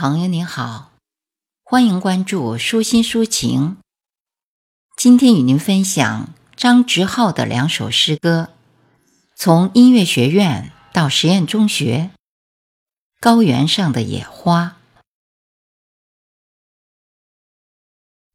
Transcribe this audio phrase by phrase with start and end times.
[0.00, 0.92] 朋友您好，
[1.62, 3.76] 欢迎关注舒心抒情。
[4.96, 8.48] 今天与您分享张直浩的两首诗歌：
[9.36, 12.12] 从音乐学院到实验中学，
[13.20, 14.78] 《高原上的野花》。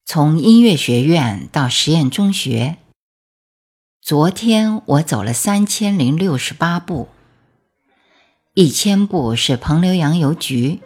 [0.06, 2.78] 从音乐学院到实验中学，
[4.04, 7.10] 昨天我走了三千零六十八步，
[8.54, 10.82] 一千步是彭刘洋邮局。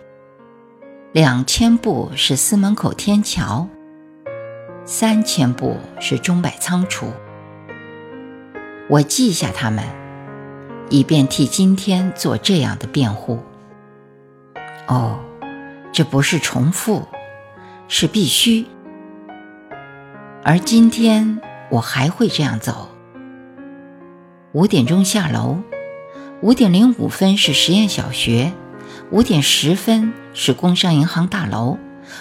[1.11, 3.67] 两千步是司门口天桥，
[4.85, 7.07] 三千步是钟摆仓储。
[8.87, 9.83] 我记下它们，
[10.91, 13.39] 以便替今天做这样的辩护。
[14.87, 15.19] 哦，
[15.91, 17.07] 这不是重复，
[17.87, 18.67] 是必须。
[20.43, 21.41] 而今天
[21.71, 22.87] 我还会这样走。
[24.51, 25.57] 五点钟下楼，
[26.41, 28.51] 五点零五分是实验小学。
[29.11, 31.77] 五点十分是工商银行大楼，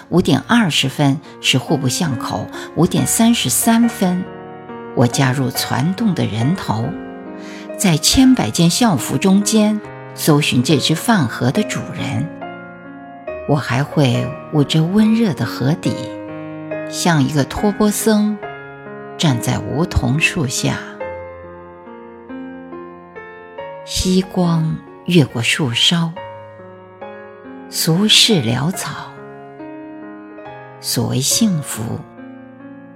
[0.09, 2.45] 五点二十分是户部巷口，
[2.75, 4.25] 五点三十三分，
[4.93, 6.89] 我加入攒动的人头，
[7.77, 9.79] 在千百件校服中间
[10.15, 12.29] 搜寻这只饭盒的主人。
[13.47, 15.93] 我还会捂着温热的河底，
[16.89, 18.37] 像一个托钵僧，
[19.17, 20.75] 站在梧桐树下，
[23.85, 26.11] 夕光越过树梢。
[27.81, 29.09] 俗世潦草。
[30.81, 31.81] 所谓幸福，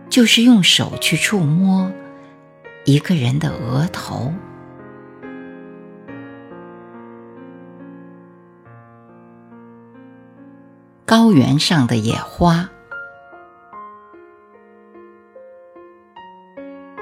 [0.09, 1.89] 就是用手去触摸
[2.83, 4.33] 一个人的额头。
[11.05, 12.69] 高原上的野花，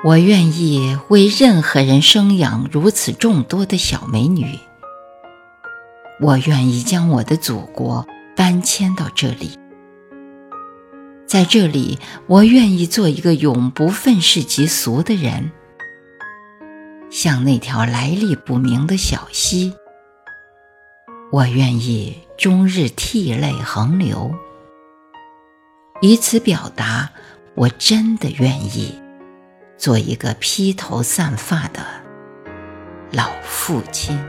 [0.04, 4.60] 我愿意为任何人生养如此众多的小美女。
[6.22, 8.06] 我愿意将我的祖国
[8.36, 9.58] 搬迁到这里，
[11.26, 11.98] 在这里，
[12.28, 15.52] 我愿意做一个永不愤世嫉俗的人，
[17.10, 19.74] 像那条来历不明的小溪。
[21.32, 24.32] 我愿意终日涕泪横流，
[26.02, 27.10] 以此表达
[27.56, 28.94] 我真的愿意
[29.76, 31.84] 做一个披头散发的
[33.12, 34.20] 老父亲。